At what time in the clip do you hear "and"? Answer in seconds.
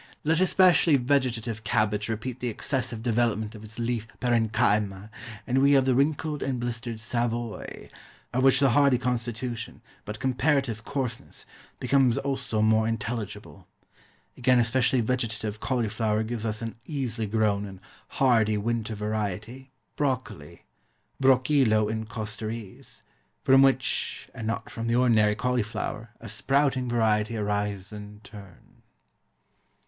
5.45-5.61, 6.41-6.59, 17.65-17.79, 24.33-24.47